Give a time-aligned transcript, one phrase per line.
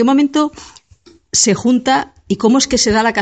[0.00, 0.50] qué momento
[1.30, 3.12] se junta y cómo es que se da la,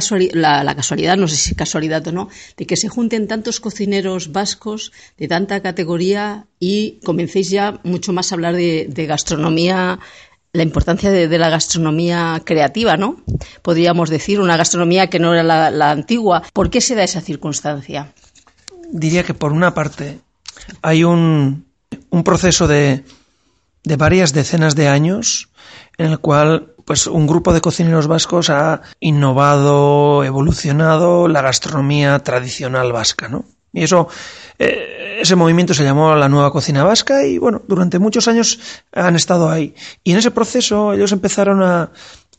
[0.62, 4.92] la, casualidad, no sé si casualidad o no, de que se junten tantos cocineros vascos
[5.16, 9.98] de tanta categoría y comencéis ya mucho más a hablar de, gastronomía,
[10.52, 13.16] la importancia de, la gastronomía creativa, ¿no?
[13.62, 16.44] Podríamos decir, una gastronomía que no era la, antigua.
[16.52, 18.12] ¿Por qué se da esa circunstancia?
[18.92, 20.20] Diría que por una parte
[20.80, 21.66] hay un,
[22.10, 23.02] un proceso de,
[23.82, 25.48] de varias decenas de años
[25.98, 32.92] en el cual pues un grupo de cocineros vascos ha innovado, evolucionado la gastronomía tradicional
[32.92, 33.44] vasca, ¿no?
[33.72, 34.08] Y eso,
[34.58, 38.58] eh, ese movimiento se llamó la nueva cocina vasca y bueno, durante muchos años
[38.92, 39.74] han estado ahí.
[40.02, 41.90] Y en ese proceso ellos empezaron a,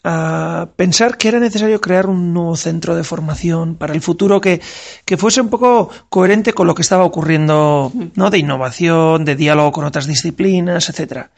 [0.04, 4.62] a pensar que era necesario crear un nuevo centro de formación para el futuro que,
[5.06, 8.30] que, fuese un poco coherente con lo que estaba ocurriendo, ¿no?
[8.30, 11.32] De innovación, de diálogo con otras disciplinas, etcétera.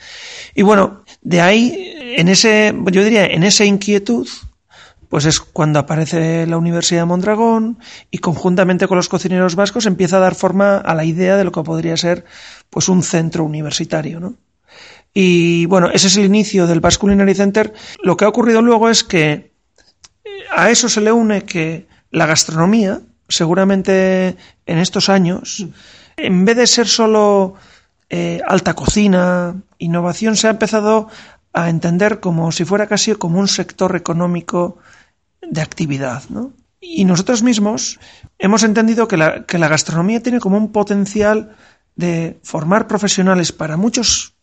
[0.54, 4.28] Y bueno, de ahí, en ese, yo diría, en esa inquietud,
[5.10, 7.80] pues es cuando aparece la Universidad de Mondragón
[8.12, 11.52] y conjuntamente con los cocineros vascos empieza a dar forma a la idea de lo
[11.52, 12.24] que podría ser
[12.70, 14.36] pues un centro universitario, ¿no?
[15.14, 17.74] Y bueno, ese es el inicio del Basque Culinary Center.
[18.02, 19.52] Lo que ha ocurrido luego es que
[20.52, 25.66] a eso se le une que la gastronomía, seguramente en estos años,
[26.18, 27.56] en vez de ser solo
[28.10, 31.10] eh, alta cocina, innovación, se ha empezado
[31.54, 34.78] a entender como si fuera casi como un sector económico
[35.42, 36.54] de actividad, ¿no?
[36.80, 38.00] Y nosotros mismos
[38.40, 41.56] hemos entendido que la, que la gastronomía tiene como un potencial
[41.96, 44.36] de formar profesionales para muchos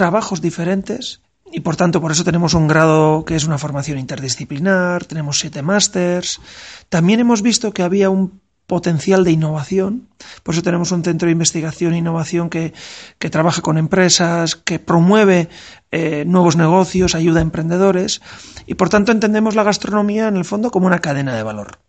[0.00, 1.20] trabajos diferentes
[1.52, 5.60] y por tanto por eso tenemos un grado que es una formación interdisciplinar, tenemos siete
[5.60, 6.40] másters.
[6.88, 10.08] También hemos visto que había un potencial de innovación,
[10.42, 12.72] por eso tenemos un centro de investigación e innovación que,
[13.18, 15.50] que trabaja con empresas, que promueve
[15.90, 18.22] eh, nuevos negocios, ayuda a emprendedores
[18.64, 21.80] y por tanto entendemos la gastronomía en el fondo como una cadena de valor.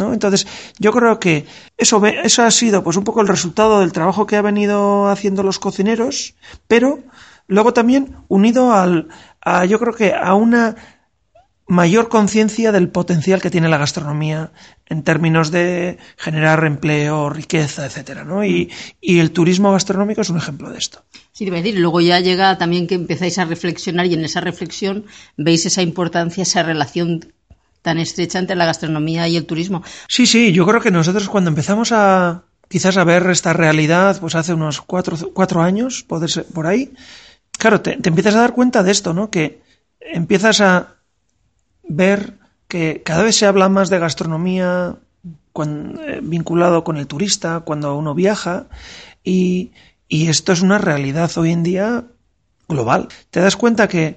[0.00, 0.14] ¿No?
[0.14, 0.48] Entonces,
[0.80, 1.46] yo creo que
[1.76, 5.44] eso, eso ha sido pues un poco el resultado del trabajo que ha venido haciendo
[5.44, 6.34] los cocineros,
[6.66, 6.98] pero
[7.46, 9.08] Luego también unido al,
[9.40, 10.76] a, yo creo que a una
[11.66, 14.52] mayor conciencia del potencial que tiene la gastronomía
[14.86, 18.44] en términos de generar empleo, riqueza, etcétera, ¿no?
[18.44, 18.70] Y,
[19.00, 21.02] el turismo gastronómico es un ejemplo de esto.
[21.32, 25.06] Sí, debe decir, luego ya llega también que empezáis a reflexionar y en esa reflexión
[25.36, 27.32] veis esa importancia, esa relación
[27.80, 29.82] tan estrecha entre la gastronomía y el turismo.
[30.08, 34.34] Sí, sí, yo creo que nosotros cuando empezamos a quizás a ver esta realidad, pues
[34.34, 36.92] hace unos cuatro, cuatro años, poder ser por ahí,
[37.62, 39.30] claro, te, empiezas a dar cuenta de esto, ¿no?
[39.30, 39.62] Que
[40.00, 40.96] empiezas a
[41.84, 42.36] ver
[42.66, 44.96] que cada vez se habla más de gastronomía
[45.54, 48.66] eh, vinculado con el turista, cuando uno viaja,
[49.22, 49.70] y,
[50.08, 52.04] esto es una realidad hoy en día
[52.68, 53.06] global.
[53.30, 54.16] Te das cuenta que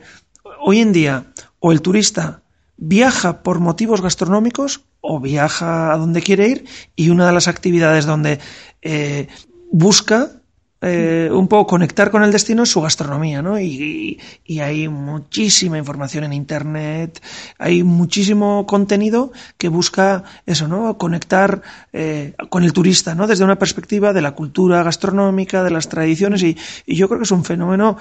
[0.59, 1.27] hoy en día
[1.59, 2.41] o el turista
[2.77, 8.07] viaja por motivos gastronómicos o viaja a donde quiere ir y una de las actividades
[8.07, 8.39] donde
[8.81, 9.27] eh,
[9.71, 10.41] busca
[10.81, 13.59] eh, un poco conectar con el destino es su gastronomía, ¿no?
[13.59, 14.19] Y,
[14.61, 17.21] hay muchísima información en Internet,
[17.57, 20.97] hay muchísimo contenido que busca eso, ¿no?
[20.97, 21.61] Conectar
[21.93, 23.25] eh, con el turista, ¿no?
[23.27, 27.31] Desde una perspectiva de la cultura gastronómica, de las tradiciones y, yo creo que es
[27.31, 27.97] un fenómeno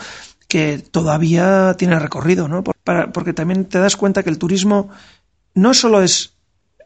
[0.48, 2.62] que todavía tiene recorrido, ¿no?
[2.62, 4.90] porque también te das cuenta que el turismo
[5.54, 6.34] no solo es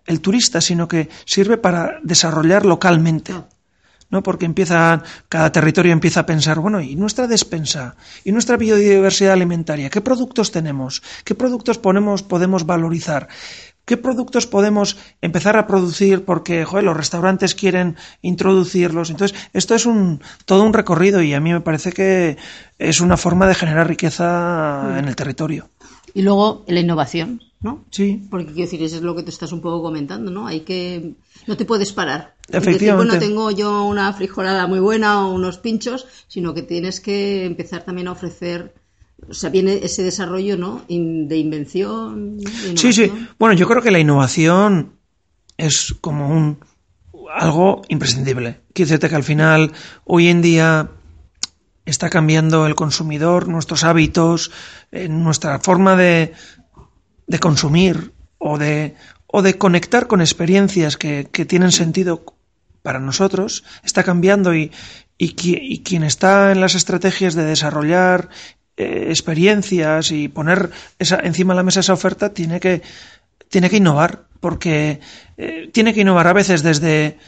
[0.07, 3.35] el turista, sino que sirve para desarrollar localmente.
[4.11, 4.23] ¿No?
[4.23, 7.97] Porque empieza, cada territorio empieza a pensar, bueno, ¿y nuestra despensa?
[8.25, 9.91] ¿Y nuestra biodiversidad alimentaria?
[9.91, 11.03] ¿Qué productos tenemos?
[11.25, 13.29] ¿Qué productos ponemos, podemos valorizar?
[13.85, 19.09] ¿Qué productos podemos empezar a producir porque joder, los restaurantes quieren introducirlos?
[19.09, 22.37] Entonces, esto es un, todo un recorrido y a mí me parece que
[22.79, 25.71] es una forma de generar riqueza en el territorio.
[26.13, 27.87] Y luego la innovación, ¿no?
[27.91, 28.27] Sí.
[28.31, 30.47] Porque quiero decir, eso es lo que te estás un poco comentando, ¿no?
[30.47, 31.15] Hay que
[31.47, 32.35] no te puedes parar.
[32.51, 33.17] Efectivamente.
[33.17, 37.85] bueno, tengo yo una frijolada muy buena o unos pinchos, sino que tienes que empezar
[37.85, 38.75] también a ofrecer
[39.29, 40.83] o sea, viene ese desarrollo, ¿no?
[40.89, 42.39] de invención.
[42.77, 43.13] sí, sí.
[43.39, 44.93] Bueno, yo creo que la innovación
[45.57, 46.59] es como un
[47.35, 48.61] algo imprescindible.
[48.73, 49.73] Quiero decirte que al final,
[50.05, 50.91] hoy en día
[51.85, 54.51] está cambiando el consumidor, nuestros hábitos,
[54.93, 56.33] eh, nuestra forma de,
[57.27, 58.95] de consumir o de,
[59.27, 62.25] o de conectar con experiencias que, tienen sentido
[62.89, 64.73] para nosotros, está cambiando y,
[65.19, 68.31] y, quien está en las estrategias de desarrollar
[68.79, 72.81] eh, experiencias y poner esa, encima de la mesa esa oferta tiene que,
[73.51, 75.01] tiene que innovar, porque
[75.37, 77.19] eh, tiene que innovar a veces desde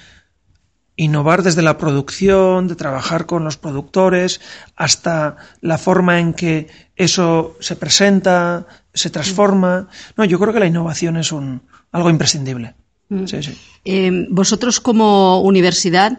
[0.97, 4.41] innovar desde la producción, de trabajar con los productores,
[4.77, 9.89] hasta la forma en que eso se presenta, se transforma.
[10.17, 11.61] No, yo creo que la innovación es un,
[11.93, 12.77] algo imprescindible.
[13.11, 13.27] Mm.
[13.27, 13.59] Sí, sí.
[13.85, 16.19] Eh, vosotros como universidad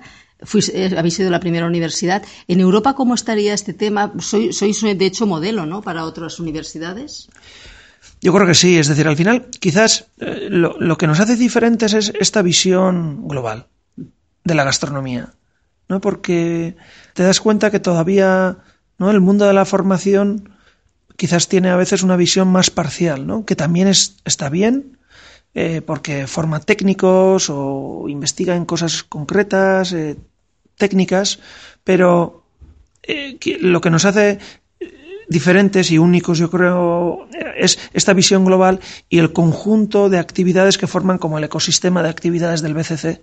[0.73, 2.23] eh, habéis sido la primera universidad.
[2.47, 4.13] ¿En Europa cómo estaría este tema?
[4.19, 5.81] Sois, sois de hecho modelo, ¿no?
[5.81, 7.29] Para otras universidades.
[8.21, 11.35] Yo creo que sí, es decir, al final quizás eh, lo, lo, que nos hace
[11.35, 13.67] diferentes es esta visión global
[14.43, 15.33] de la gastronomía,
[15.89, 16.01] ¿no?
[16.01, 16.75] Porque
[17.13, 18.57] te das cuenta que todavía,
[18.97, 19.11] ¿no?
[19.11, 20.49] El mundo de la formación
[21.17, 23.45] quizás tiene a veces una visión más parcial, ¿no?
[23.45, 24.97] Que también es, está bien,
[25.53, 30.15] eh, porque forma técnicos o investiga en cosas concretas, eh,
[30.77, 31.39] técnicas,
[31.83, 32.43] pero
[33.03, 34.39] eh, lo que nos hace
[35.27, 40.87] diferentes y únicos, yo creo, es esta visión global y el conjunto de actividades que
[40.87, 43.21] forman como el ecosistema de actividades del BCC.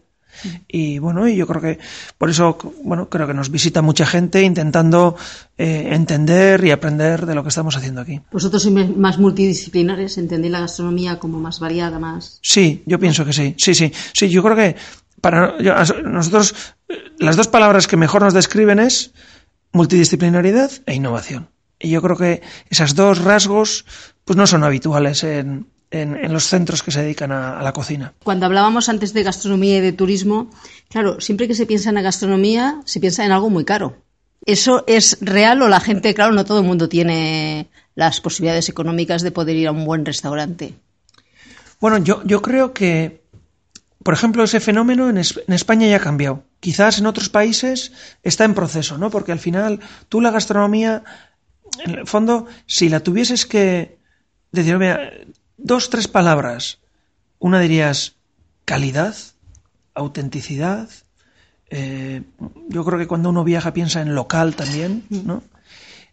[0.68, 1.78] Y bueno, y yo creo que
[2.16, 5.16] por eso, bueno, creo que nos visita mucha gente intentando
[5.56, 8.20] eh, entender y aprender de lo que estamos haciendo aquí.
[8.30, 10.18] ¿Vosotros sois más multidisciplinares?
[10.18, 12.38] ¿Entendéis la gastronomía como más variada, más?
[12.42, 13.54] Sí, yo pienso que sí.
[13.58, 13.92] Sí, sí.
[14.12, 14.76] Sí, yo creo que
[15.20, 15.56] para
[16.04, 16.54] nosotros
[17.18, 19.12] las dos palabras que mejor nos describen es
[19.72, 21.48] multidisciplinaridad e innovación.
[21.80, 23.84] Y yo creo que esos dos rasgos
[24.24, 28.12] pues no son habituales en, en, los centros que se dedican a, la cocina.
[28.22, 30.50] Cuando hablábamos antes de gastronomía y de turismo,
[30.88, 33.96] claro, siempre que se piensa en la gastronomía, se piensa en algo muy caro.
[34.44, 39.22] ¿Eso es real o la gente, claro, no todo el mundo tiene las posibilidades económicas
[39.22, 40.74] de poder ir a un buen restaurante?
[41.80, 43.22] Bueno, yo, yo creo que,
[44.02, 46.44] por ejemplo, ese fenómeno en, en España ya ha cambiado.
[46.60, 47.92] Quizás en otros países
[48.22, 49.10] está en proceso, ¿no?
[49.10, 51.02] Porque al final tú la gastronomía,
[51.84, 53.98] en el fondo, si la tuvieses que
[54.52, 54.78] decir,
[55.58, 56.78] dos, tres palabras.
[57.38, 58.16] Una dirías
[58.64, 59.14] calidad,
[59.94, 60.88] autenticidad.
[61.70, 62.22] Eh,
[62.68, 65.42] yo creo que cuando uno viaja piensa en local también, ¿no?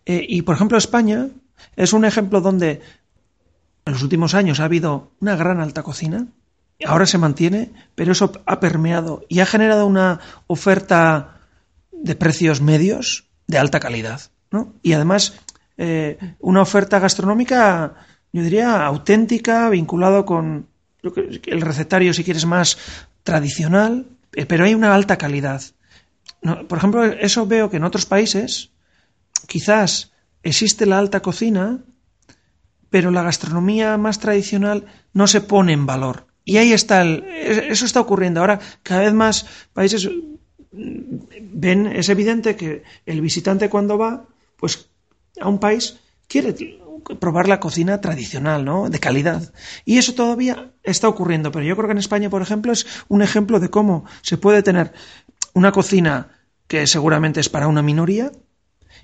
[0.06, 1.30] Eh, y por ejemplo España
[1.76, 2.82] es un ejemplo donde
[3.86, 6.28] en los últimos años ha habido una gran alta cocina,
[6.86, 11.40] ahora se mantiene, pero eso ha permeado y ha generado una oferta
[11.92, 14.22] de precios medios de alta calidad,
[14.52, 14.74] ¿no?
[14.82, 15.34] Y además
[15.78, 17.96] eh, una oferta gastronómica
[18.36, 20.68] yo diría, auténtica, vinculado con
[21.02, 22.78] el recetario, si quieres, más
[23.24, 25.62] tradicional, eh, pero hay una alta calidad.
[26.68, 28.72] por ejemplo, eso veo que en otros países
[29.48, 30.12] quizás
[30.44, 31.80] existe la alta cocina,
[32.90, 36.28] pero la gastronomía más tradicional no se pone en valor.
[36.44, 38.42] Y ahí está, el, eso está ocurriendo.
[38.42, 40.10] Ahora, cada vez más países
[40.74, 41.18] mm,
[41.54, 44.26] ven, es evidente que el visitante cuando va,
[44.58, 44.90] pues
[45.40, 46.54] a un país quiere
[47.20, 48.90] probar la cocina tradicional, ¿no?
[48.90, 49.54] De calidad.
[49.86, 53.22] Y eso todavía está ocurriendo, pero yo creo que en España, por ejemplo, es un
[53.22, 54.94] ejemplo de cómo se puede tener
[55.54, 56.30] una cocina
[56.68, 58.32] que seguramente es para una minoría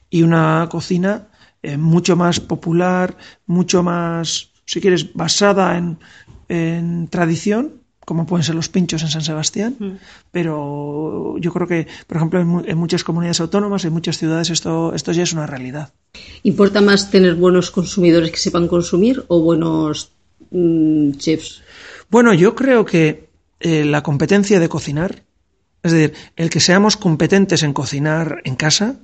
[0.09, 1.29] y una cocina
[1.62, 6.00] eh, mucho más popular, mucho más, si quieres, basada en,
[6.50, 7.81] en tradición
[8.11, 9.91] como pueden ser los pinchos en San Sebastián, mm.
[10.31, 15.13] pero yo creo que, por ejemplo, en, muchas comunidades autónomas, en muchas ciudades, esto, esto
[15.13, 15.93] ya es una realidad.
[16.43, 20.11] ¿Importa más tener buenos consumidores que sepan consumir o buenos
[20.49, 21.63] mm, chefs?
[22.09, 23.29] Bueno, yo creo que
[23.61, 25.23] eh, la competencia de cocinar,
[25.81, 28.97] es decir, el que seamos competentes en cocinar en casa,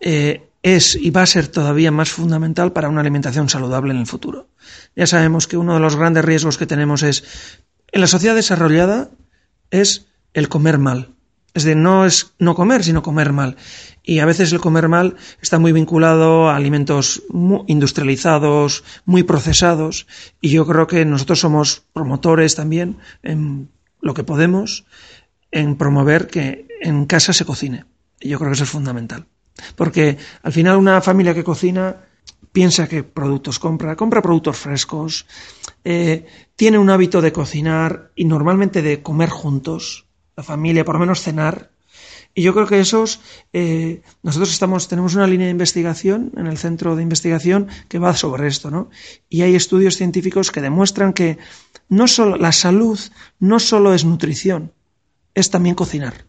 [0.00, 4.06] eh, es y va a ser todavía más fundamental para una alimentación saludable en el
[4.06, 4.48] futuro.
[4.96, 7.22] Ya sabemos que uno de los grandes riesgos que tenemos es
[7.92, 9.10] en la sociedad desarrollada
[9.70, 11.14] es el comer mal.
[11.54, 13.56] Es decir, no es no comer, sino comer mal.
[14.02, 17.22] Y a veces el comer mal está muy vinculado a alimentos
[17.66, 20.06] industrializados, muy procesados.
[20.42, 23.70] Y yo creo que nosotros somos promotores también en
[24.02, 24.84] lo que podemos
[25.50, 27.86] en promover que en casa se cocine.
[28.20, 29.24] Y yo creo que eso es fundamental.
[29.74, 31.96] Porque al final una familia que cocina
[32.52, 35.26] piensa que productos compra, compra productos frescos,
[35.88, 36.26] eh,
[36.56, 41.22] tiene un hábito de cocinar y normalmente de comer juntos, la familia, por lo menos
[41.22, 41.70] cenar.
[42.34, 43.20] Y yo creo que esos,
[43.52, 48.16] eh, nosotros estamos, tenemos una línea de investigación en el centro de investigación que va
[48.16, 48.90] sobre esto, ¿no?
[49.28, 51.38] Y hay estudios científicos que demuestran que
[51.88, 52.98] no solo, la salud
[53.38, 54.72] no solo es nutrición,
[55.36, 56.26] es también cocinar.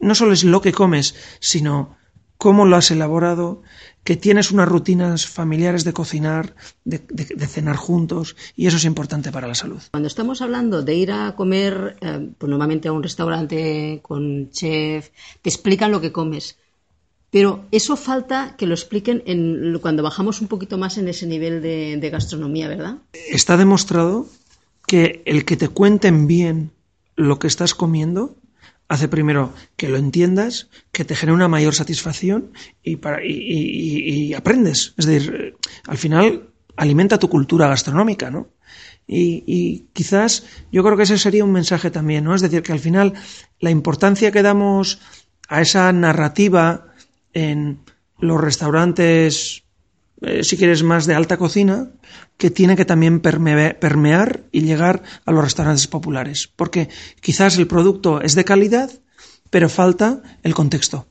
[0.00, 1.97] No solo es lo que comes, sino
[2.38, 3.62] cómo lo has elaborado,
[4.04, 6.54] que tienes unas rutinas familiares de cocinar,
[6.84, 6.98] de,
[7.46, 9.82] cenar juntos, y eso es importante para la salud.
[9.90, 15.10] Cuando estamos hablando de ir a comer, eh, pues normalmente a un restaurante con chef,
[15.42, 16.56] te explican lo que comes.
[17.30, 21.60] Pero eso falta que lo expliquen en, cuando bajamos un poquito más en ese nivel
[21.60, 22.98] de, de gastronomía, ¿verdad?
[23.12, 24.26] Está demostrado
[24.86, 26.70] que el que te cuenten bien
[27.16, 28.36] lo que estás comiendo
[28.88, 32.52] hace primero que lo entiendas, que te genere una mayor satisfacción
[32.82, 34.94] y, para, y, y, aprendes.
[34.96, 38.48] Es decir, al final alimenta tu cultura gastronómica, ¿no?
[39.06, 42.34] Y, y, quizás yo creo que ese sería un mensaje también, ¿no?
[42.34, 43.14] Es decir, que al final
[43.60, 45.00] la importancia que damos
[45.48, 46.92] a esa narrativa
[47.32, 47.80] en
[48.18, 49.64] los restaurantes,
[50.22, 51.90] eh, si quieres, más de alta cocina,
[52.36, 56.48] que tiene que también permear y llegar a los restaurantes populares.
[56.54, 56.88] Porque
[57.20, 58.90] quizás el producto es de calidad,
[59.50, 61.08] pero falta el contexto.